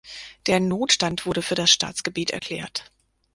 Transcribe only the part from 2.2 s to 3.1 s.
erklärt.